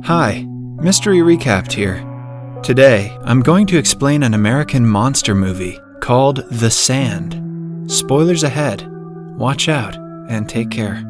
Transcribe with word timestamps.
Hi, 0.00 0.44
Mystery 0.80 1.18
Recapped 1.18 1.70
here. 1.70 2.02
Today, 2.62 3.16
I'm 3.24 3.40
going 3.40 3.66
to 3.68 3.76
explain 3.76 4.22
an 4.22 4.34
American 4.34 4.84
monster 4.84 5.34
movie 5.34 5.78
called 6.00 6.44
The 6.50 6.70
Sand. 6.70 7.90
Spoilers 7.92 8.42
ahead. 8.42 8.90
Watch 9.36 9.68
out 9.68 9.94
and 10.28 10.48
take 10.48 10.70
care. 10.70 11.04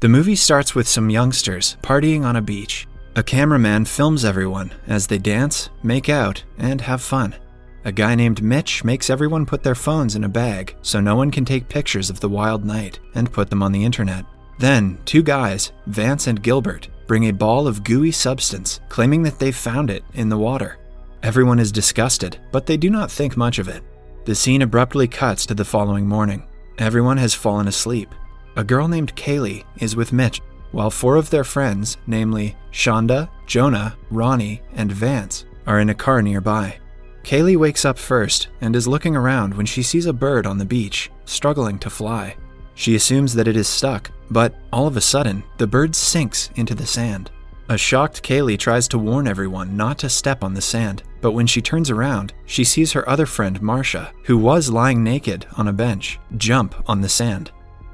The 0.00 0.08
movie 0.08 0.36
starts 0.36 0.74
with 0.74 0.88
some 0.88 1.08
youngsters 1.08 1.78
partying 1.80 2.24
on 2.24 2.36
a 2.36 2.42
beach. 2.42 2.88
A 3.14 3.22
cameraman 3.22 3.84
films 3.84 4.24
everyone 4.24 4.72
as 4.88 5.06
they 5.06 5.18
dance, 5.18 5.70
make 5.82 6.08
out, 6.08 6.42
and 6.58 6.80
have 6.82 7.00
fun. 7.00 7.36
A 7.84 7.90
guy 7.90 8.14
named 8.14 8.42
Mitch 8.42 8.84
makes 8.84 9.10
everyone 9.10 9.44
put 9.44 9.64
their 9.64 9.74
phones 9.74 10.14
in 10.14 10.22
a 10.22 10.28
bag 10.28 10.76
so 10.82 11.00
no 11.00 11.16
one 11.16 11.32
can 11.32 11.44
take 11.44 11.68
pictures 11.68 12.10
of 12.10 12.20
the 12.20 12.28
wild 12.28 12.64
night 12.64 13.00
and 13.14 13.32
put 13.32 13.50
them 13.50 13.62
on 13.62 13.72
the 13.72 13.84
internet. 13.84 14.24
Then, 14.58 14.98
two 15.04 15.22
guys, 15.22 15.72
Vance 15.86 16.28
and 16.28 16.40
Gilbert, 16.42 16.88
bring 17.08 17.24
a 17.24 17.32
ball 17.32 17.66
of 17.66 17.82
gooey 17.82 18.12
substance, 18.12 18.80
claiming 18.88 19.24
that 19.24 19.40
they've 19.40 19.56
found 19.56 19.90
it 19.90 20.04
in 20.14 20.28
the 20.28 20.38
water. 20.38 20.78
Everyone 21.24 21.58
is 21.58 21.72
disgusted, 21.72 22.38
but 22.52 22.66
they 22.66 22.76
do 22.76 22.88
not 22.88 23.10
think 23.10 23.36
much 23.36 23.58
of 23.58 23.68
it. 23.68 23.82
The 24.26 24.34
scene 24.36 24.62
abruptly 24.62 25.08
cuts 25.08 25.44
to 25.46 25.54
the 25.54 25.64
following 25.64 26.06
morning. 26.06 26.44
Everyone 26.78 27.16
has 27.16 27.34
fallen 27.34 27.66
asleep. 27.66 28.14
A 28.54 28.62
girl 28.62 28.86
named 28.86 29.16
Kaylee 29.16 29.64
is 29.78 29.96
with 29.96 30.12
Mitch, 30.12 30.40
while 30.70 30.90
four 30.90 31.16
of 31.16 31.30
their 31.30 31.44
friends, 31.44 31.96
namely 32.06 32.56
Shonda, 32.70 33.28
Jonah, 33.46 33.96
Ronnie, 34.10 34.62
and 34.74 34.92
Vance, 34.92 35.46
are 35.66 35.80
in 35.80 35.90
a 35.90 35.94
car 35.94 36.22
nearby. 36.22 36.76
Kaylee 37.24 37.56
wakes 37.56 37.84
up 37.84 37.98
first 37.98 38.48
and 38.60 38.74
is 38.74 38.88
looking 38.88 39.16
around 39.16 39.54
when 39.54 39.66
she 39.66 39.82
sees 39.82 40.06
a 40.06 40.12
bird 40.12 40.46
on 40.46 40.58
the 40.58 40.64
beach, 40.64 41.10
struggling 41.24 41.78
to 41.80 41.90
fly. 41.90 42.36
She 42.74 42.94
assumes 42.94 43.34
that 43.34 43.48
it 43.48 43.56
is 43.56 43.68
stuck, 43.68 44.10
but 44.30 44.54
all 44.72 44.86
of 44.86 44.96
a 44.96 45.00
sudden, 45.00 45.44
the 45.58 45.66
bird 45.66 45.94
sinks 45.94 46.50
into 46.56 46.74
the 46.74 46.86
sand. 46.86 47.30
A 47.68 47.78
shocked 47.78 48.22
Kaylee 48.22 48.58
tries 48.58 48.88
to 48.88 48.98
warn 48.98 49.28
everyone 49.28 49.76
not 49.76 49.98
to 50.00 50.08
step 50.08 50.42
on 50.42 50.52
the 50.52 50.60
sand, 50.60 51.04
but 51.20 51.32
when 51.32 51.46
she 51.46 51.62
turns 51.62 51.90
around, 51.90 52.34
she 52.44 52.64
sees 52.64 52.92
her 52.92 53.08
other 53.08 53.24
friend, 53.24 53.62
Marcia, 53.62 54.12
who 54.24 54.36
was 54.36 54.68
lying 54.68 55.04
naked 55.04 55.46
on 55.56 55.68
a 55.68 55.72
bench, 55.72 56.18
jump 56.36 56.74
on 56.86 57.00
the 57.00 57.08
sand. 57.08 57.50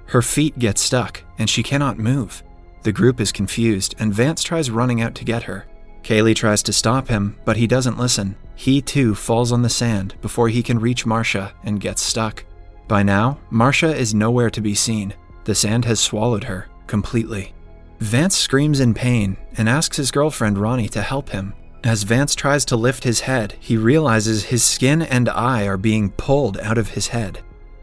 Her 0.06 0.22
feet 0.22 0.58
get 0.58 0.78
stuck, 0.78 1.22
and 1.38 1.50
she 1.50 1.62
cannot 1.62 1.98
move. 1.98 2.42
The 2.82 2.92
group 2.92 3.20
is 3.20 3.30
confused, 3.30 3.94
and 3.98 4.14
Vance 4.14 4.42
tries 4.42 4.70
running 4.70 5.02
out 5.02 5.14
to 5.16 5.24
get 5.24 5.42
her. 5.42 5.66
Kaylee 6.08 6.34
tries 6.34 6.62
to 6.62 6.72
stop 6.72 7.08
him, 7.08 7.36
but 7.44 7.58
he 7.58 7.66
doesn't 7.66 7.98
listen. 7.98 8.34
He 8.54 8.80
too 8.80 9.14
falls 9.14 9.52
on 9.52 9.60
the 9.60 9.68
sand 9.68 10.14
before 10.22 10.48
he 10.48 10.62
can 10.62 10.78
reach 10.78 11.04
Marcia 11.04 11.52
and 11.64 11.82
gets 11.82 12.00
stuck. 12.00 12.46
By 12.88 13.02
now, 13.02 13.40
Marcia 13.50 13.94
is 13.94 14.14
nowhere 14.14 14.48
to 14.48 14.62
be 14.62 14.74
seen. 14.74 15.12
The 15.44 15.54
sand 15.54 15.84
has 15.84 16.00
swallowed 16.00 16.44
her 16.44 16.66
completely. 16.86 17.52
Vance 18.00 18.38
screams 18.38 18.80
in 18.80 18.94
pain 18.94 19.36
and 19.58 19.68
asks 19.68 19.98
his 19.98 20.10
girlfriend 20.10 20.56
Ronnie 20.56 20.88
to 20.88 21.02
help 21.02 21.28
him. 21.28 21.52
As 21.84 22.04
Vance 22.04 22.34
tries 22.34 22.64
to 22.64 22.76
lift 22.76 23.04
his 23.04 23.20
head, 23.20 23.56
he 23.60 23.76
realizes 23.76 24.44
his 24.44 24.64
skin 24.64 25.02
and 25.02 25.28
eye 25.28 25.66
are 25.66 25.76
being 25.76 26.12
pulled 26.12 26.56
out 26.60 26.78
of 26.78 26.88
his 26.88 27.08
head. 27.08 27.40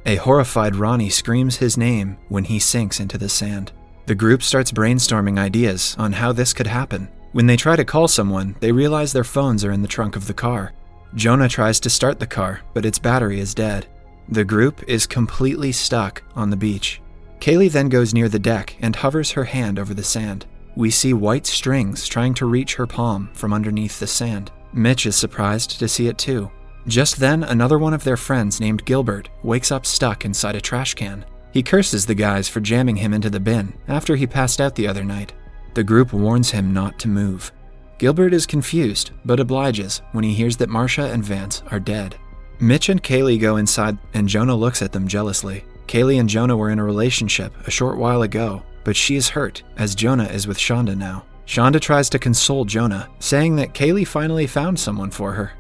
A 0.08 0.16
horrified 0.16 0.76
Ronnie 0.76 1.12
screams 1.12 1.58
his 1.58 1.78
name 1.78 2.18
when 2.30 2.46
he 2.46 2.58
sinks 2.58 3.00
into 3.00 3.20
the 3.20 3.30
sand. 3.30 3.72
The 4.08 4.16
group 4.16 4.42
starts 4.42 4.72
brainstorming 4.72 5.38
ideas 5.38 5.96
on 6.00 6.14
how 6.14 6.32
this 6.32 6.54
could 6.54 6.68
happen. 6.68 7.10
When 7.36 7.48
they 7.48 7.58
try 7.58 7.76
to 7.76 7.84
call 7.84 8.08
someone, 8.08 8.56
they 8.62 8.72
realize 8.72 9.12
their 9.12 9.26
phones 9.26 9.66
are 9.66 9.72
in 9.74 9.82
the 9.82 9.90
trunk 9.90 10.16
of 10.16 10.26
the 10.26 10.34
car. 10.34 10.72
Jonah 11.16 11.50
tries 11.50 11.82
to 11.82 11.90
start 11.90 12.18
the 12.18 12.26
car, 12.26 12.62
but 12.74 12.86
its 12.86 12.98
battery 12.98 13.42
is 13.42 13.54
dead. 13.54 13.88
The 14.30 14.46
group 14.46 14.82
is 14.88 15.06
completely 15.06 15.74
stuck 15.74 16.24
on 16.34 16.50
the 16.50 16.56
beach. 16.56 17.02
Kaylee 17.42 17.70
then 17.70 17.90
goes 17.90 18.14
near 18.14 18.30
the 18.30 18.40
deck 18.40 18.78
and 18.80 18.96
hovers 18.96 19.32
her 19.32 19.44
hand 19.44 19.80
over 19.80 19.94
the 19.94 20.02
sand. 20.02 20.46
We 20.78 20.90
see 20.90 21.12
white 21.12 21.46
strings 21.46 22.08
trying 22.08 22.36
to 22.36 22.46
reach 22.46 22.76
her 22.76 22.88
palm 22.88 23.30
from 23.34 23.52
underneath 23.52 24.00
the 24.00 24.08
sand. 24.08 24.50
Mitch 24.72 25.06
is 25.06 25.18
surprised 25.18 25.78
to 25.80 25.90
see 25.90 26.08
it 26.08 26.18
too. 26.18 26.50
Just 26.88 27.18
then, 27.18 27.44
another 27.44 27.78
one 27.78 27.94
of 27.94 28.06
their 28.06 28.16
friends 28.16 28.62
named 28.62 28.86
Gilbert 28.86 29.28
wakes 29.44 29.74
up 29.74 29.86
stuck 29.86 30.24
inside 30.24 30.56
a 30.56 30.62
trash 30.62 30.94
can. 30.94 31.26
He 31.52 31.62
curses 31.62 32.06
the 32.06 32.16
guys 32.16 32.48
for 32.48 32.62
jamming 32.62 32.96
him 32.96 33.14
into 33.14 33.30
the 33.30 33.42
bin 33.42 33.74
after 33.90 34.16
he 34.16 34.26
passed 34.26 34.62
out 34.62 34.76
the 34.76 34.88
other 34.88 35.04
night. 35.04 35.34
The 35.76 35.84
group 35.84 36.14
warns 36.14 36.52
him 36.52 36.74
not 36.74 36.98
to 37.00 37.10
move. 37.10 37.52
Gilbert 37.98 38.34
is 38.34 38.46
confused, 38.46 39.12
but 39.26 39.42
obliges 39.42 40.02
when 40.14 40.24
he 40.24 40.34
hears 40.34 40.56
that 40.58 40.70
Marcia 40.70 41.12
and 41.12 41.24
Vance 41.24 41.64
are 41.70 41.80
dead. 41.80 42.16
Mitch 42.60 42.88
and 42.88 43.04
Kaylee 43.04 43.40
go 43.40 43.58
inside, 43.58 43.98
and 44.14 44.28
Jonah 44.28 44.56
looks 44.56 44.82
at 44.82 44.94
them 44.94 45.06
jealously. 45.06 45.66
Kaylee 45.88 46.20
and 46.20 46.30
Jonah 46.30 46.56
were 46.56 46.70
in 46.70 46.80
a 46.80 46.84
relationship 46.84 47.54
a 47.68 47.72
short 47.72 47.98
while 47.98 48.22
ago, 48.22 48.64
but 48.86 48.96
she 48.96 49.18
is 49.18 49.28
hurt, 49.28 49.64
as 49.78 49.96
Jonah 49.96 50.26
is 50.26 50.48
with 50.48 50.58
Shonda 50.58 50.98
now. 50.98 51.26
Shonda 51.46 51.82
tries 51.82 52.10
to 52.10 52.20
console 52.20 52.64
Jonah, 52.64 53.10
saying 53.20 53.58
that 53.58 53.74
Kaylee 53.74 54.08
finally 54.08 54.48
found 54.48 54.80
someone 54.80 55.12
for 55.12 55.34
her. 55.34 55.52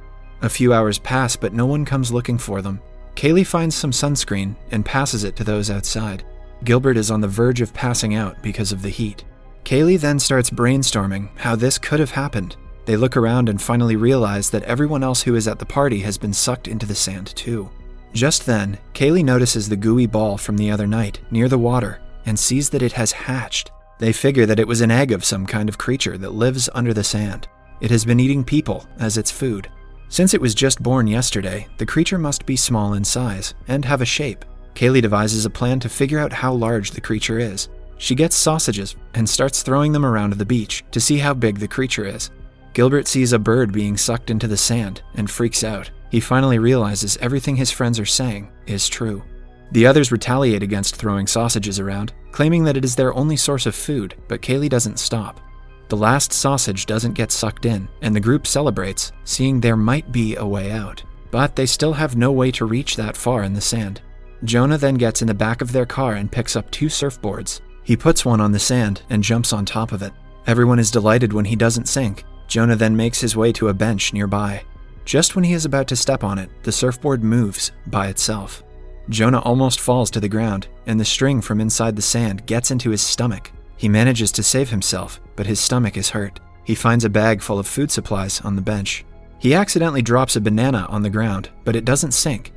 A 0.41 0.49
few 0.49 0.73
hours 0.73 0.97
pass, 0.97 1.35
but 1.35 1.53
no 1.53 1.65
one 1.65 1.83
comes 1.83 2.13
looking 2.13 2.37
for 2.37 2.61
them. 2.61 2.79
Kaylee 3.15 3.45
finds 3.45 3.75
some 3.75 3.91
sunscreen 3.91 4.55
and 4.71 4.85
passes 4.85 5.25
it 5.25 5.35
to 5.35 5.43
those 5.43 5.69
outside. 5.69 6.23
Gilbert 6.63 6.95
is 6.95 7.11
on 7.11 7.19
the 7.19 7.27
verge 7.27 7.59
of 7.59 7.73
passing 7.73 8.15
out 8.15 8.41
because 8.41 8.71
of 8.71 8.81
the 8.81 8.89
heat. 8.89 9.25
Kaylee 9.65 9.99
then 9.99 10.19
starts 10.19 10.51
brainstorming 10.51 11.27
how 11.37 11.55
this 11.55 11.79
could 11.79 11.99
have 11.99 12.11
happened. 12.11 12.55
They 12.85 12.95
look 12.95 13.17
around 13.17 13.49
and 13.49 13.59
finally 13.59 13.95
realize 13.95 14.51
that 14.51 14.61
everyone 14.63 15.01
else 15.01 15.23
who 15.23 15.33
is 15.33 15.47
at 15.47 15.57
the 15.57 15.65
party 15.65 16.01
has 16.01 16.19
been 16.19 16.33
sucked 16.33 16.67
into 16.67 16.85
the 16.85 16.93
sand 16.93 17.35
too. 17.35 17.71
Just 18.13 18.45
then, 18.45 18.77
Kaylee 18.93 19.25
notices 19.25 19.67
the 19.67 19.75
gooey 19.75 20.05
ball 20.05 20.37
from 20.37 20.55
the 20.55 20.69
other 20.69 20.85
night 20.85 21.19
near 21.31 21.49
the 21.49 21.57
water 21.57 21.99
and 22.27 22.37
sees 22.37 22.69
that 22.69 22.83
it 22.83 22.91
has 22.91 23.11
hatched. 23.11 23.71
They 23.97 24.13
figure 24.13 24.45
that 24.45 24.59
it 24.59 24.67
was 24.67 24.81
an 24.81 24.91
egg 24.91 25.11
of 25.11 25.25
some 25.25 25.47
kind 25.47 25.67
of 25.67 25.79
creature 25.79 26.17
that 26.19 26.33
lives 26.33 26.69
under 26.75 26.93
the 26.93 27.03
sand. 27.03 27.47
It 27.81 27.89
has 27.89 28.05
been 28.05 28.19
eating 28.19 28.43
people 28.43 28.85
as 28.99 29.17
its 29.17 29.31
food. 29.31 29.67
Since 30.09 30.35
it 30.35 30.41
was 30.41 30.53
just 30.53 30.83
born 30.83 31.07
yesterday, 31.07 31.67
the 31.79 31.87
creature 31.87 32.19
must 32.19 32.45
be 32.45 32.55
small 32.55 32.93
in 32.93 33.03
size 33.03 33.55
and 33.67 33.83
have 33.83 34.01
a 34.01 34.05
shape. 34.05 34.45
Kaylee 34.75 35.01
devises 35.01 35.45
a 35.45 35.49
plan 35.49 35.79
to 35.79 35.89
figure 35.89 36.19
out 36.19 36.33
how 36.33 36.53
large 36.53 36.91
the 36.91 37.01
creature 37.01 37.39
is. 37.39 37.69
She 37.97 38.15
gets 38.15 38.35
sausages 38.35 38.95
and 39.13 39.27
starts 39.27 39.63
throwing 39.63 39.91
them 39.91 40.05
around 40.05 40.33
the 40.33 40.45
beach 40.45 40.83
to 40.91 40.99
see 40.99 41.17
how 41.17 41.33
big 41.33 41.59
the 41.59 41.67
creature 41.67 42.05
is. 42.05 42.29
Gilbert 42.73 43.07
sees 43.07 43.31
a 43.31 43.39
bird 43.39 43.71
being 43.71 43.95
sucked 43.95 44.29
into 44.29 44.47
the 44.47 44.57
sand 44.57 45.01
and 45.15 45.29
freaks 45.29 45.63
out. 45.63 45.89
He 46.11 46.19
finally 46.19 46.59
realizes 46.59 47.17
everything 47.17 47.55
his 47.55 47.71
friends 47.71 47.99
are 47.99 48.05
saying 48.05 48.51
is 48.67 48.89
true. 48.89 49.23
The 49.71 49.87
others 49.87 50.11
retaliate 50.11 50.61
against 50.61 50.97
throwing 50.97 51.25
sausages 51.25 51.79
around, 51.79 52.13
claiming 52.31 52.63
that 52.65 52.77
it 52.77 52.85
is 52.85 52.95
their 52.95 53.13
only 53.13 53.37
source 53.37 53.65
of 53.65 53.75
food, 53.75 54.15
but 54.27 54.41
Kaylee 54.41 54.69
doesn't 54.69 54.99
stop. 54.99 55.39
The 55.87 55.97
last 55.97 56.33
sausage 56.33 56.85
doesn't 56.85 57.13
get 57.13 57.31
sucked 57.31 57.65
in, 57.65 57.87
and 58.01 58.15
the 58.15 58.19
group 58.19 58.45
celebrates, 58.45 59.11
seeing 59.23 59.59
there 59.59 59.77
might 59.77 60.11
be 60.11 60.35
a 60.35 60.45
way 60.45 60.71
out. 60.71 61.03
But 61.31 61.55
they 61.55 61.65
still 61.65 61.93
have 61.93 62.15
no 62.15 62.31
way 62.31 62.51
to 62.51 62.65
reach 62.65 62.95
that 62.95 63.17
far 63.17 63.43
in 63.43 63.53
the 63.53 63.61
sand. 63.61 64.01
Jonah 64.43 64.77
then 64.77 64.95
gets 64.95 65.21
in 65.21 65.27
the 65.27 65.33
back 65.33 65.61
of 65.61 65.71
their 65.71 65.85
car 65.85 66.13
and 66.13 66.31
picks 66.31 66.55
up 66.55 66.69
two 66.71 66.87
surfboards 66.87 67.61
he 67.85 67.95
puts 67.95 68.25
one 68.25 68.41
on 68.41 68.51
the 68.51 68.59
sand 68.59 69.03
and 69.09 69.23
jumps 69.23 69.53
on 69.53 69.63
top 69.63 69.91
of 69.91 70.01
it. 70.01 70.11
Everyone 70.47 70.79
is 70.79 70.91
delighted 70.91 71.31
when 71.31 71.45
he 71.45 71.55
doesn't 71.55 71.87
sink. 71.87 72.25
Jonah 72.47 72.75
then 72.75 72.97
makes 72.97 73.21
his 73.21 73.35
way 73.35 73.51
to 73.53 73.69
a 73.69 73.73
bench 73.73 74.11
nearby. 74.11 74.63
Just 75.05 75.35
when 75.35 75.43
he 75.43 75.53
is 75.53 75.65
about 75.65 75.87
to 75.89 75.95
step 75.95 76.23
on 76.23 76.39
it, 76.39 76.49
the 76.63 76.71
surfboard 76.71 77.23
moves 77.23 77.71
by 77.87 78.07
itself. 78.07 78.63
Jonah 79.09 79.39
almost 79.39 79.79
falls 79.79 80.09
to 80.11 80.19
the 80.19 80.27
ground, 80.27 80.67
and 80.87 80.99
the 80.99 81.05
string 81.05 81.41
from 81.41 81.61
inside 81.61 81.95
the 81.95 82.01
sand 82.01 82.45
gets 82.47 82.71
into 82.71 82.89
his 82.89 83.01
stomach. 83.01 83.51
He 83.77 83.87
manages 83.87 84.31
to 84.33 84.43
save 84.43 84.69
himself, 84.69 85.21
but 85.35 85.45
his 85.45 85.59
stomach 85.59 85.95
is 85.95 86.09
hurt. 86.09 86.39
He 86.63 86.73
finds 86.73 87.05
a 87.05 87.09
bag 87.09 87.39
full 87.39 87.59
of 87.59 87.67
food 87.67 87.91
supplies 87.91 88.41
on 88.41 88.55
the 88.55 88.63
bench. 88.63 89.05
He 89.37 89.53
accidentally 89.53 90.01
drops 90.01 90.35
a 90.35 90.41
banana 90.41 90.87
on 90.89 91.03
the 91.03 91.09
ground, 91.11 91.49
but 91.65 91.75
it 91.75 91.85
doesn't 91.85 92.13
sink. 92.13 92.51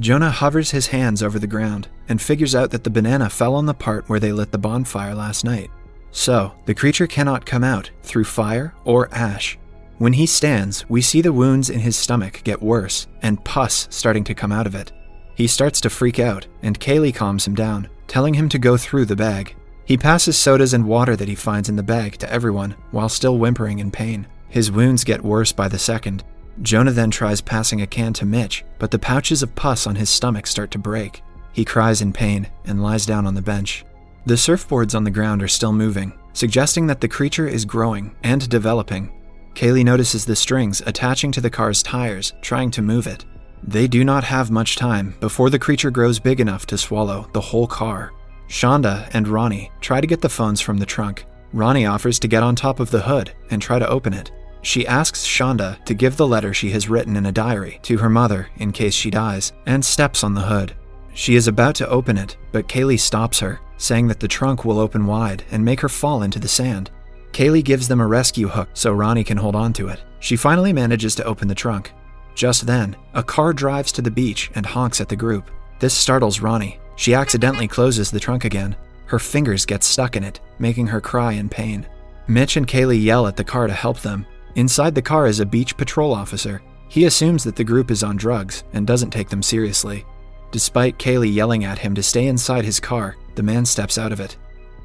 Jonah 0.00 0.30
hovers 0.30 0.72
his 0.72 0.88
hands 0.88 1.22
over 1.22 1.38
the 1.38 1.46
ground 1.46 1.88
and 2.08 2.20
figures 2.20 2.54
out 2.54 2.70
that 2.72 2.84
the 2.84 2.90
banana 2.90 3.30
fell 3.30 3.54
on 3.54 3.66
the 3.66 3.74
part 3.74 4.08
where 4.08 4.20
they 4.20 4.32
lit 4.32 4.50
the 4.50 4.58
bonfire 4.58 5.14
last 5.14 5.44
night. 5.44 5.70
So, 6.10 6.52
the 6.66 6.74
creature 6.74 7.06
cannot 7.06 7.46
come 7.46 7.64
out 7.64 7.90
through 8.02 8.24
fire 8.24 8.74
or 8.84 9.12
ash. 9.12 9.58
When 9.98 10.12
he 10.12 10.26
stands, 10.26 10.88
we 10.88 11.00
see 11.00 11.20
the 11.20 11.32
wounds 11.32 11.70
in 11.70 11.80
his 11.80 11.96
stomach 11.96 12.40
get 12.44 12.60
worse 12.60 13.06
and 13.22 13.44
pus 13.44 13.86
starting 13.90 14.24
to 14.24 14.34
come 14.34 14.52
out 14.52 14.66
of 14.66 14.74
it. 14.74 14.92
He 15.36 15.46
starts 15.46 15.80
to 15.82 15.90
freak 15.90 16.18
out, 16.18 16.46
and 16.62 16.78
Kaylee 16.78 17.14
calms 17.14 17.46
him 17.46 17.54
down, 17.54 17.88
telling 18.06 18.34
him 18.34 18.48
to 18.50 18.58
go 18.58 18.76
through 18.76 19.06
the 19.06 19.16
bag. 19.16 19.54
He 19.84 19.96
passes 19.96 20.36
sodas 20.36 20.72
and 20.72 20.86
water 20.86 21.14
that 21.16 21.28
he 21.28 21.34
finds 21.34 21.68
in 21.68 21.76
the 21.76 21.82
bag 21.82 22.16
to 22.18 22.32
everyone 22.32 22.74
while 22.90 23.08
still 23.08 23.38
whimpering 23.38 23.78
in 23.78 23.90
pain. 23.90 24.26
His 24.48 24.70
wounds 24.70 25.04
get 25.04 25.24
worse 25.24 25.52
by 25.52 25.68
the 25.68 25.78
second, 25.78 26.24
Jonah 26.62 26.92
then 26.92 27.10
tries 27.10 27.40
passing 27.40 27.82
a 27.82 27.86
can 27.86 28.12
to 28.14 28.26
Mitch, 28.26 28.64
but 28.78 28.90
the 28.90 28.98
pouches 28.98 29.42
of 29.42 29.54
pus 29.54 29.86
on 29.86 29.96
his 29.96 30.10
stomach 30.10 30.46
start 30.46 30.70
to 30.70 30.78
break. 30.78 31.22
He 31.52 31.64
cries 31.64 32.02
in 32.02 32.12
pain 32.12 32.48
and 32.64 32.82
lies 32.82 33.06
down 33.06 33.26
on 33.26 33.34
the 33.34 33.42
bench. 33.42 33.84
The 34.26 34.34
surfboards 34.34 34.94
on 34.94 35.04
the 35.04 35.10
ground 35.10 35.42
are 35.42 35.48
still 35.48 35.72
moving, 35.72 36.12
suggesting 36.32 36.86
that 36.86 37.00
the 37.00 37.08
creature 37.08 37.46
is 37.46 37.64
growing 37.64 38.14
and 38.22 38.48
developing. 38.48 39.12
Kaylee 39.54 39.84
notices 39.84 40.24
the 40.24 40.34
strings 40.34 40.80
attaching 40.86 41.30
to 41.32 41.40
the 41.40 41.50
car's 41.50 41.82
tires, 41.82 42.32
trying 42.40 42.70
to 42.72 42.82
move 42.82 43.06
it. 43.06 43.24
They 43.62 43.86
do 43.86 44.04
not 44.04 44.24
have 44.24 44.50
much 44.50 44.76
time 44.76 45.14
before 45.20 45.50
the 45.50 45.58
creature 45.58 45.90
grows 45.90 46.18
big 46.18 46.40
enough 46.40 46.66
to 46.66 46.78
swallow 46.78 47.28
the 47.32 47.40
whole 47.40 47.66
car. 47.66 48.12
Shonda 48.48 49.08
and 49.12 49.26
Ronnie 49.26 49.70
try 49.80 50.00
to 50.00 50.06
get 50.06 50.20
the 50.20 50.28
phones 50.28 50.60
from 50.60 50.78
the 50.78 50.86
trunk. 50.86 51.24
Ronnie 51.52 51.86
offers 51.86 52.18
to 52.18 52.28
get 52.28 52.42
on 52.42 52.56
top 52.56 52.80
of 52.80 52.90
the 52.90 53.02
hood 53.02 53.32
and 53.50 53.62
try 53.62 53.78
to 53.78 53.88
open 53.88 54.12
it. 54.12 54.30
She 54.64 54.86
asks 54.86 55.26
Shonda 55.26 55.84
to 55.84 55.92
give 55.92 56.16
the 56.16 56.26
letter 56.26 56.54
she 56.54 56.70
has 56.70 56.88
written 56.88 57.16
in 57.16 57.26
a 57.26 57.32
diary 57.32 57.80
to 57.82 57.98
her 57.98 58.08
mother 58.08 58.48
in 58.56 58.72
case 58.72 58.94
she 58.94 59.10
dies, 59.10 59.52
and 59.66 59.84
steps 59.84 60.24
on 60.24 60.32
the 60.32 60.40
hood. 60.40 60.74
She 61.12 61.36
is 61.36 61.46
about 61.46 61.74
to 61.76 61.88
open 61.88 62.16
it, 62.16 62.38
but 62.50 62.66
Kaylee 62.66 62.98
stops 62.98 63.38
her, 63.40 63.60
saying 63.76 64.08
that 64.08 64.20
the 64.20 64.26
trunk 64.26 64.64
will 64.64 64.78
open 64.78 65.06
wide 65.06 65.44
and 65.50 65.62
make 65.62 65.80
her 65.80 65.88
fall 65.90 66.22
into 66.22 66.38
the 66.38 66.48
sand. 66.48 66.90
Kaylee 67.32 67.62
gives 67.62 67.88
them 67.88 68.00
a 68.00 68.06
rescue 68.06 68.48
hook 68.48 68.70
so 68.72 68.92
Ronnie 68.92 69.22
can 69.22 69.36
hold 69.36 69.54
on 69.54 69.74
to 69.74 69.88
it. 69.88 70.02
She 70.18 70.34
finally 70.34 70.72
manages 70.72 71.14
to 71.16 71.24
open 71.24 71.46
the 71.46 71.54
trunk. 71.54 71.92
Just 72.34 72.66
then, 72.66 72.96
a 73.12 73.22
car 73.22 73.52
drives 73.52 73.92
to 73.92 74.02
the 74.02 74.10
beach 74.10 74.50
and 74.54 74.64
honks 74.64 74.98
at 75.00 75.10
the 75.10 75.16
group. 75.16 75.50
This 75.78 75.92
startles 75.92 76.40
Ronnie. 76.40 76.80
She 76.96 77.12
accidentally 77.12 77.68
closes 77.68 78.10
the 78.10 78.18
trunk 78.18 78.46
again. 78.46 78.76
Her 79.06 79.18
fingers 79.18 79.66
get 79.66 79.84
stuck 79.84 80.16
in 80.16 80.24
it, 80.24 80.40
making 80.58 80.86
her 80.86 81.02
cry 81.02 81.32
in 81.32 81.50
pain. 81.50 81.86
Mitch 82.28 82.56
and 82.56 82.66
Kaylee 82.66 83.02
yell 83.02 83.26
at 83.26 83.36
the 83.36 83.44
car 83.44 83.66
to 83.66 83.72
help 83.74 84.00
them. 84.00 84.26
Inside 84.56 84.94
the 84.94 85.02
car 85.02 85.26
is 85.26 85.40
a 85.40 85.46
beach 85.46 85.76
patrol 85.76 86.12
officer. 86.12 86.62
He 86.88 87.06
assumes 87.06 87.42
that 87.44 87.56
the 87.56 87.64
group 87.64 87.90
is 87.90 88.04
on 88.04 88.16
drugs 88.16 88.62
and 88.72 88.86
doesn't 88.86 89.10
take 89.10 89.28
them 89.28 89.42
seriously. 89.42 90.04
Despite 90.52 90.98
Kaylee 90.98 91.34
yelling 91.34 91.64
at 91.64 91.78
him 91.78 91.94
to 91.96 92.02
stay 92.02 92.28
inside 92.28 92.64
his 92.64 92.78
car, 92.78 93.16
the 93.34 93.42
man 93.42 93.66
steps 93.66 93.98
out 93.98 94.12
of 94.12 94.20
it. 94.20 94.36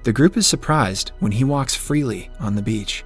The 0.04 0.14
group 0.14 0.38
is 0.38 0.48
surprised 0.48 1.12
when 1.20 1.32
he 1.32 1.44
walks 1.44 1.76
freely 1.76 2.32
on 2.40 2.56
the 2.56 2.62
beach. 2.64 3.04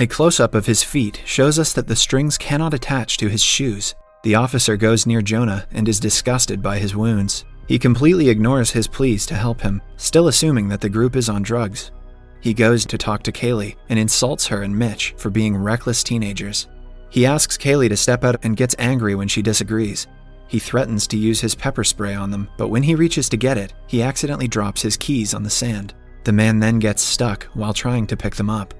A 0.00 0.06
close 0.06 0.40
up 0.40 0.54
of 0.54 0.66
his 0.66 0.82
feet 0.82 1.20
shows 1.24 1.58
us 1.58 1.72
that 1.74 1.86
the 1.86 1.94
strings 1.94 2.38
cannot 2.38 2.74
attach 2.74 3.18
to 3.18 3.28
his 3.28 3.42
shoes. 3.42 3.94
The 4.24 4.34
officer 4.34 4.76
goes 4.76 5.06
near 5.06 5.22
Jonah 5.22 5.66
and 5.70 5.88
is 5.88 6.00
disgusted 6.00 6.60
by 6.60 6.78
his 6.78 6.96
wounds. 6.96 7.44
He 7.68 7.78
completely 7.78 8.30
ignores 8.30 8.72
his 8.72 8.88
pleas 8.88 9.26
to 9.26 9.34
help 9.34 9.60
him, 9.60 9.80
still 9.96 10.26
assuming 10.26 10.68
that 10.68 10.80
the 10.80 10.88
group 10.88 11.14
is 11.14 11.28
on 11.28 11.42
drugs. 11.42 11.92
He 12.40 12.54
goes 12.54 12.86
to 12.86 12.98
talk 12.98 13.22
to 13.24 13.32
Kaylee 13.32 13.76
and 13.88 13.98
insults 13.98 14.46
her 14.46 14.62
and 14.62 14.76
Mitch 14.76 15.14
for 15.16 15.30
being 15.30 15.56
reckless 15.56 16.02
teenagers. 16.02 16.68
He 17.10 17.26
asks 17.26 17.58
Kaylee 17.58 17.88
to 17.90 17.96
step 17.96 18.24
out 18.24 18.44
and 18.44 18.56
gets 18.56 18.76
angry 18.78 19.14
when 19.14 19.28
she 19.28 19.42
disagrees. 19.42 20.06
He 20.48 20.58
threatens 20.58 21.06
to 21.08 21.16
use 21.16 21.40
his 21.40 21.54
pepper 21.54 21.84
spray 21.84 22.14
on 22.14 22.30
them, 22.30 22.48
but 22.56 22.68
when 22.68 22.82
he 22.82 22.94
reaches 22.94 23.28
to 23.28 23.36
get 23.36 23.58
it, 23.58 23.74
he 23.86 24.02
accidentally 24.02 24.48
drops 24.48 24.82
his 24.82 24.96
keys 24.96 25.34
on 25.34 25.42
the 25.42 25.50
sand. 25.50 25.94
The 26.24 26.32
man 26.32 26.58
then 26.58 26.78
gets 26.78 27.02
stuck 27.02 27.44
while 27.54 27.74
trying 27.74 28.06
to 28.08 28.16
pick 28.16 28.34
them 28.34 28.50
up. 28.50 28.74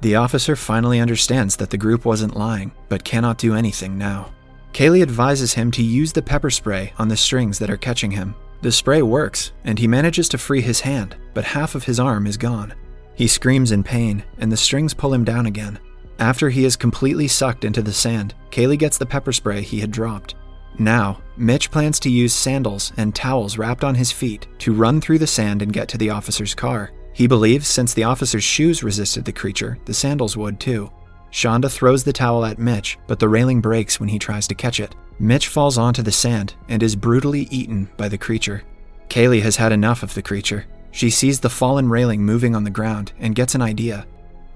The 0.00 0.16
officer 0.16 0.56
finally 0.56 0.98
understands 0.98 1.56
that 1.56 1.70
the 1.70 1.76
group 1.76 2.04
wasn't 2.04 2.36
lying, 2.36 2.72
but 2.88 3.04
cannot 3.04 3.38
do 3.38 3.54
anything 3.54 3.98
now. 3.98 4.32
Kaylee 4.72 5.02
advises 5.02 5.52
him 5.52 5.70
to 5.72 5.82
use 5.82 6.12
the 6.12 6.22
pepper 6.22 6.50
spray 6.50 6.92
on 6.98 7.08
the 7.08 7.16
strings 7.16 7.58
that 7.58 7.70
are 7.70 7.76
catching 7.76 8.10
him. 8.10 8.34
The 8.62 8.72
spray 8.72 9.02
works, 9.02 9.52
and 9.64 9.78
he 9.78 9.86
manages 9.86 10.28
to 10.30 10.38
free 10.38 10.60
his 10.60 10.80
hand, 10.80 11.16
but 11.34 11.44
half 11.44 11.74
of 11.74 11.84
his 11.84 12.00
arm 12.00 12.26
is 12.26 12.36
gone. 12.36 12.72
He 13.20 13.28
screams 13.28 13.70
in 13.70 13.82
pain, 13.82 14.24
and 14.38 14.50
the 14.50 14.56
strings 14.56 14.94
pull 14.94 15.12
him 15.12 15.24
down 15.24 15.44
again. 15.44 15.78
After 16.20 16.48
he 16.48 16.64
is 16.64 16.74
completely 16.74 17.28
sucked 17.28 17.66
into 17.66 17.82
the 17.82 17.92
sand, 17.92 18.34
Kaylee 18.50 18.78
gets 18.78 18.96
the 18.96 19.04
pepper 19.04 19.30
spray 19.30 19.60
he 19.60 19.78
had 19.78 19.90
dropped. 19.90 20.36
Now, 20.78 21.20
Mitch 21.36 21.70
plans 21.70 22.00
to 22.00 22.10
use 22.10 22.32
sandals 22.32 22.94
and 22.96 23.14
towels 23.14 23.58
wrapped 23.58 23.84
on 23.84 23.94
his 23.94 24.10
feet 24.10 24.48
to 24.60 24.72
run 24.72 25.02
through 25.02 25.18
the 25.18 25.26
sand 25.26 25.60
and 25.60 25.70
get 25.70 25.86
to 25.90 25.98
the 25.98 26.08
officer's 26.08 26.54
car. 26.54 26.92
He 27.12 27.26
believes 27.26 27.68
since 27.68 27.92
the 27.92 28.04
officer's 28.04 28.42
shoes 28.42 28.82
resisted 28.82 29.26
the 29.26 29.32
creature, 29.32 29.76
the 29.84 29.92
sandals 29.92 30.38
would 30.38 30.58
too. 30.58 30.90
Shonda 31.30 31.70
throws 31.70 32.02
the 32.02 32.14
towel 32.14 32.46
at 32.46 32.58
Mitch, 32.58 32.98
but 33.06 33.18
the 33.18 33.28
railing 33.28 33.60
breaks 33.60 34.00
when 34.00 34.08
he 34.08 34.18
tries 34.18 34.48
to 34.48 34.54
catch 34.54 34.80
it. 34.80 34.96
Mitch 35.18 35.48
falls 35.48 35.76
onto 35.76 36.00
the 36.00 36.10
sand 36.10 36.54
and 36.70 36.82
is 36.82 36.96
brutally 36.96 37.48
eaten 37.50 37.90
by 37.98 38.08
the 38.08 38.16
creature. 38.16 38.62
Kaylee 39.10 39.42
has 39.42 39.56
had 39.56 39.72
enough 39.72 40.02
of 40.02 40.14
the 40.14 40.22
creature. 40.22 40.64
She 40.90 41.10
sees 41.10 41.40
the 41.40 41.50
fallen 41.50 41.88
railing 41.88 42.24
moving 42.24 42.54
on 42.54 42.64
the 42.64 42.70
ground 42.70 43.12
and 43.18 43.34
gets 43.34 43.54
an 43.54 43.62
idea. 43.62 44.06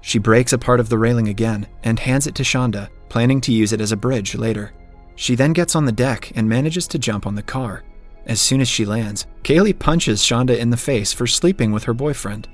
She 0.01 0.19
breaks 0.19 0.53
a 0.53 0.57
part 0.57 0.79
of 0.79 0.89
the 0.89 0.97
railing 0.97 1.29
again 1.29 1.67
and 1.83 1.97
hands 1.97 2.27
it 2.27 2.35
to 2.35 2.43
Shonda, 2.43 2.89
planning 3.09 3.41
to 3.41 3.51
use 3.51 3.73
it 3.73 3.81
as 3.81 3.91
a 3.91 3.97
bridge 3.97 4.35
later. 4.35 4.73
She 5.15 5.35
then 5.35 5.53
gets 5.53 5.75
on 5.75 5.85
the 5.85 5.91
deck 5.91 6.31
and 6.35 6.47
manages 6.47 6.87
to 6.89 6.99
jump 6.99 7.25
on 7.25 7.35
the 7.35 7.41
car. 7.41 7.83
As 8.25 8.41
soon 8.41 8.59
as 8.59 8.67
she 8.67 8.85
lands, 8.85 9.27
Kaylee 9.43 9.77
punches 9.77 10.21
Shonda 10.21 10.57
in 10.57 10.69
the 10.69 10.77
face 10.77 11.13
for 11.13 11.27
sleeping 11.27 11.71
with 11.71 11.83
her 11.85 11.93
boyfriend. 11.93 12.47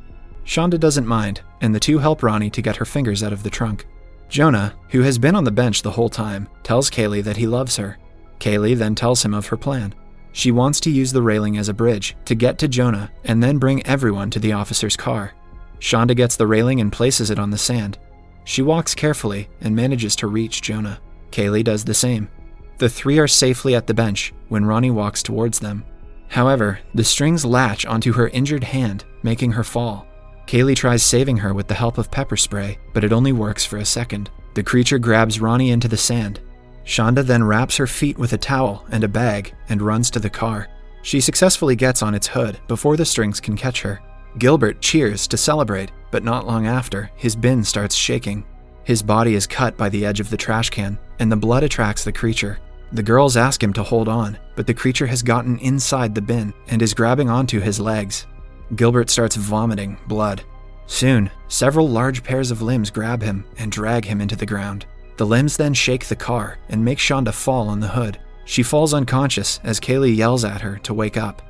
Shonda 0.45 0.79
doesn't 0.79 1.07
mind, 1.07 1.41
and 1.61 1.73
the 1.73 1.79
two 1.79 1.99
help 1.99 2.23
Ronnie 2.23 2.49
to 2.51 2.61
get 2.61 2.75
her 2.77 2.85
fingers 2.85 3.23
out 3.23 3.33
of 3.33 3.43
the 3.43 3.49
trunk. 3.49 3.85
Jonah, 4.29 4.73
who 4.89 5.01
has 5.01 5.17
been 5.17 5.35
on 5.35 5.43
the 5.43 5.51
bench 5.51 5.81
the 5.81 5.91
whole 5.91 6.09
time, 6.09 6.47
tells 6.63 6.89
Kaylee 6.89 7.23
that 7.23 7.37
he 7.37 7.47
loves 7.47 7.75
her. 7.77 7.97
Kaylee 8.39 8.77
then 8.77 8.95
tells 8.95 9.23
him 9.23 9.33
of 9.33 9.47
her 9.47 9.57
plan. 9.57 9.93
She 10.33 10.51
wants 10.51 10.79
to 10.81 10.91
use 10.91 11.11
the 11.11 11.21
railing 11.21 11.57
as 11.57 11.69
a 11.69 11.73
bridge 11.73 12.15
to 12.25 12.35
get 12.35 12.57
to 12.59 12.67
Jonah 12.67 13.11
and 13.23 13.43
then 13.43 13.57
bring 13.57 13.85
everyone 13.85 14.29
to 14.31 14.39
the 14.39 14.53
officer's 14.53 14.95
car. 14.95 15.33
Shonda 15.79 16.15
gets 16.15 16.35
the 16.35 16.47
railing 16.47 16.79
and 16.79 16.91
places 16.91 17.29
it 17.29 17.39
on 17.39 17.49
the 17.49 17.57
sand. 17.57 17.97
She 18.43 18.61
walks 18.61 18.95
carefully 18.95 19.49
and 19.59 19.75
manages 19.75 20.15
to 20.17 20.27
reach 20.27 20.61
Jonah. 20.61 20.99
Kaylee 21.31 21.63
does 21.63 21.83
the 21.83 21.93
same. 21.93 22.29
The 22.77 22.89
three 22.89 23.19
are 23.19 23.27
safely 23.27 23.75
at 23.75 23.87
the 23.87 23.93
bench 23.93 24.33
when 24.49 24.65
Ronnie 24.65 24.91
walks 24.91 25.21
towards 25.21 25.59
them. 25.59 25.83
However, 26.29 26.79
the 26.95 27.03
strings 27.03 27.43
latch 27.43 27.85
onto 27.85 28.13
her 28.13 28.29
injured 28.29 28.63
hand, 28.63 29.05
making 29.21 29.51
her 29.51 29.63
fall. 29.63 30.07
Kaylee 30.47 30.75
tries 30.75 31.03
saving 31.03 31.37
her 31.37 31.53
with 31.53 31.67
the 31.67 31.73
help 31.73 31.97
of 31.97 32.11
pepper 32.11 32.37
spray, 32.37 32.79
but 32.93 33.03
it 33.03 33.13
only 33.13 33.31
works 33.31 33.65
for 33.65 33.77
a 33.77 33.85
second. 33.85 34.29
The 34.53 34.63
creature 34.63 34.97
grabs 34.97 35.39
Ronnie 35.39 35.71
into 35.71 35.87
the 35.87 35.97
sand. 35.97 36.39
Shonda 36.85 37.23
then 37.23 37.43
wraps 37.43 37.77
her 37.77 37.87
feet 37.87 38.17
with 38.17 38.33
a 38.33 38.37
towel 38.37 38.85
and 38.91 39.03
a 39.03 39.07
bag 39.07 39.53
and 39.69 39.81
runs 39.81 40.09
to 40.11 40.19
the 40.19 40.29
car. 40.29 40.67
She 41.03 41.19
successfully 41.19 41.75
gets 41.75 42.01
on 42.01 42.15
its 42.15 42.27
hood 42.27 42.59
before 42.67 42.97
the 42.97 43.05
strings 43.05 43.39
can 43.39 43.55
catch 43.55 43.81
her. 43.81 43.99
Gilbert 44.37 44.81
cheers 44.81 45.27
to 45.27 45.37
celebrate, 45.37 45.91
but 46.11 46.23
not 46.23 46.47
long 46.47 46.67
after, 46.67 47.09
his 47.15 47.35
bin 47.35 47.63
starts 47.63 47.95
shaking. 47.95 48.45
His 48.83 49.03
body 49.03 49.35
is 49.35 49.47
cut 49.47 49.77
by 49.77 49.89
the 49.89 50.05
edge 50.05 50.19
of 50.19 50.29
the 50.29 50.37
trash 50.37 50.69
can, 50.69 50.97
and 51.19 51.31
the 51.31 51.35
blood 51.35 51.63
attracts 51.63 52.03
the 52.03 52.11
creature. 52.11 52.59
The 52.93 53.03
girls 53.03 53.37
ask 53.37 53.63
him 53.63 53.73
to 53.73 53.83
hold 53.83 54.07
on, 54.07 54.37
but 54.55 54.67
the 54.67 54.73
creature 54.73 55.07
has 55.07 55.23
gotten 55.23 55.59
inside 55.59 56.13
the 56.13 56.21
bin 56.21 56.53
and 56.67 56.81
is 56.81 56.93
grabbing 56.93 57.29
onto 57.29 57.59
his 57.59 57.79
legs. 57.79 58.27
Gilbert 58.75 59.09
starts 59.09 59.35
vomiting 59.35 59.97
blood. 60.07 60.43
Soon, 60.87 61.29
several 61.47 61.87
large 61.87 62.23
pairs 62.23 62.51
of 62.51 62.61
limbs 62.61 62.89
grab 62.89 63.21
him 63.21 63.45
and 63.57 63.71
drag 63.71 64.03
him 64.05 64.19
into 64.19 64.35
the 64.35 64.45
ground. 64.45 64.85
The 65.17 65.25
limbs 65.25 65.57
then 65.57 65.73
shake 65.73 66.07
the 66.07 66.15
car 66.15 66.57
and 66.69 66.83
make 66.83 66.97
Shonda 66.97 67.33
fall 67.33 67.69
on 67.69 67.79
the 67.79 67.87
hood. 67.87 68.19
She 68.45 68.63
falls 68.63 68.93
unconscious 68.93 69.59
as 69.63 69.79
Kaylee 69.79 70.15
yells 70.15 70.43
at 70.43 70.61
her 70.61 70.77
to 70.79 70.93
wake 70.93 71.17
up. 71.17 71.41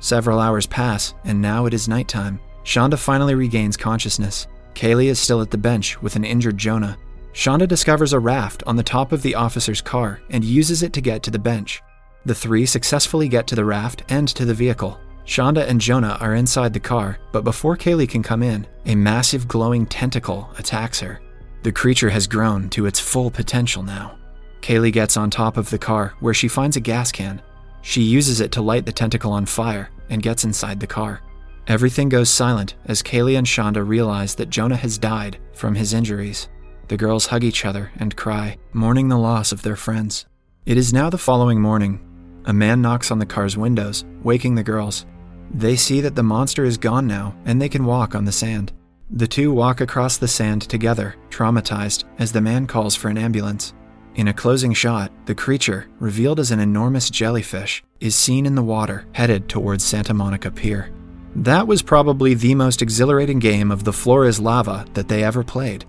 Several 0.00 0.40
hours 0.40 0.66
pass, 0.66 1.14
and 1.24 1.40
now 1.40 1.66
it 1.66 1.74
is 1.74 1.88
nighttime. 1.88 2.40
Shonda 2.64 2.98
finally 2.98 3.34
regains 3.34 3.76
consciousness. 3.76 4.46
Kaylee 4.74 5.06
is 5.06 5.18
still 5.18 5.42
at 5.42 5.50
the 5.50 5.58
bench 5.58 6.00
with 6.00 6.16
an 6.16 6.24
injured 6.24 6.56
Jonah. 6.56 6.96
Shonda 7.32 7.68
discovers 7.68 8.12
a 8.12 8.18
raft 8.18 8.62
on 8.66 8.76
the 8.76 8.82
top 8.82 9.12
of 9.12 9.22
the 9.22 9.34
officer's 9.34 9.80
car 9.80 10.20
and 10.30 10.42
uses 10.42 10.82
it 10.82 10.92
to 10.94 11.00
get 11.00 11.22
to 11.22 11.30
the 11.30 11.38
bench. 11.38 11.82
The 12.24 12.34
three 12.34 12.66
successfully 12.66 13.28
get 13.28 13.46
to 13.48 13.54
the 13.54 13.64
raft 13.64 14.02
and 14.08 14.26
to 14.28 14.44
the 14.44 14.54
vehicle. 14.54 14.98
Shonda 15.26 15.66
and 15.68 15.80
Jonah 15.80 16.18
are 16.20 16.34
inside 16.34 16.72
the 16.72 16.80
car, 16.80 17.18
but 17.30 17.44
before 17.44 17.76
Kaylee 17.76 18.08
can 18.08 18.22
come 18.22 18.42
in, 18.42 18.66
a 18.86 18.94
massive 18.94 19.46
glowing 19.46 19.86
tentacle 19.86 20.50
attacks 20.58 21.00
her. 21.00 21.20
The 21.62 21.72
creature 21.72 22.10
has 22.10 22.26
grown 22.26 22.70
to 22.70 22.86
its 22.86 22.98
full 22.98 23.30
potential 23.30 23.82
now. 23.82 24.16
Kaylee 24.62 24.92
gets 24.92 25.16
on 25.16 25.30
top 25.30 25.56
of 25.56 25.68
the 25.70 25.78
car 25.78 26.14
where 26.20 26.34
she 26.34 26.48
finds 26.48 26.76
a 26.76 26.80
gas 26.80 27.12
can. 27.12 27.42
She 27.82 28.02
uses 28.02 28.40
it 28.40 28.52
to 28.52 28.62
light 28.62 28.86
the 28.86 28.92
tentacle 28.92 29.32
on 29.32 29.46
fire 29.46 29.90
and 30.08 30.22
gets 30.22 30.44
inside 30.44 30.80
the 30.80 30.86
car. 30.86 31.22
Everything 31.66 32.08
goes 32.08 32.30
silent 32.30 32.74
as 32.86 33.02
Kaylee 33.02 33.38
and 33.38 33.46
Shonda 33.46 33.86
realize 33.86 34.34
that 34.34 34.50
Jonah 34.50 34.76
has 34.76 34.98
died 34.98 35.38
from 35.52 35.74
his 35.74 35.92
injuries. 35.92 36.48
The 36.88 36.96
girls 36.96 37.26
hug 37.26 37.44
each 37.44 37.64
other 37.64 37.92
and 37.98 38.16
cry, 38.16 38.58
mourning 38.72 39.08
the 39.08 39.18
loss 39.18 39.52
of 39.52 39.62
their 39.62 39.76
friends. 39.76 40.26
It 40.66 40.76
is 40.76 40.92
now 40.92 41.10
the 41.10 41.18
following 41.18 41.60
morning. 41.60 42.00
A 42.46 42.52
man 42.52 42.82
knocks 42.82 43.10
on 43.10 43.18
the 43.18 43.26
car's 43.26 43.56
windows, 43.56 44.04
waking 44.22 44.54
the 44.54 44.62
girls. 44.62 45.06
They 45.52 45.76
see 45.76 46.00
that 46.00 46.16
the 46.16 46.22
monster 46.22 46.64
is 46.64 46.78
gone 46.78 47.06
now 47.06 47.36
and 47.44 47.60
they 47.60 47.68
can 47.68 47.84
walk 47.84 48.14
on 48.14 48.24
the 48.24 48.32
sand. 48.32 48.72
The 49.12 49.26
two 49.26 49.50
walk 49.52 49.80
across 49.80 50.18
the 50.18 50.28
sand 50.28 50.62
together, 50.62 51.16
traumatized, 51.30 52.04
as 52.20 52.30
the 52.30 52.40
man 52.40 52.68
calls 52.68 52.94
for 52.94 53.08
an 53.08 53.18
ambulance. 53.18 53.74
In 54.14 54.28
a 54.28 54.34
closing 54.34 54.72
shot, 54.72 55.10
the 55.26 55.34
creature, 55.34 55.88
revealed 55.98 56.38
as 56.38 56.52
an 56.52 56.60
enormous 56.60 57.10
jellyfish, 57.10 57.82
is 57.98 58.14
seen 58.14 58.46
in 58.46 58.54
the 58.54 58.62
water 58.62 59.06
headed 59.12 59.48
towards 59.48 59.84
Santa 59.84 60.14
Monica 60.14 60.50
Pier. 60.50 60.92
That 61.34 61.66
was 61.66 61.82
probably 61.82 62.34
the 62.34 62.54
most 62.54 62.82
exhilarating 62.82 63.40
game 63.40 63.72
of 63.72 63.82
The 63.82 63.92
Floor 63.92 64.26
is 64.26 64.38
Lava 64.38 64.86
that 64.94 65.08
they 65.08 65.24
ever 65.24 65.42
played. 65.42 65.84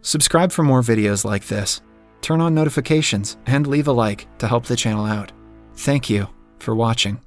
Subscribe 0.00 0.50
for 0.50 0.62
more 0.62 0.80
videos 0.80 1.26
like 1.26 1.46
this, 1.46 1.82
turn 2.22 2.40
on 2.40 2.54
notifications, 2.54 3.36
and 3.44 3.66
leave 3.66 3.88
a 3.88 3.92
like 3.92 4.26
to 4.38 4.48
help 4.48 4.64
the 4.64 4.76
channel 4.76 5.04
out. 5.04 5.30
Thank 5.74 6.08
you 6.08 6.26
for 6.58 6.74
watching. 6.74 7.20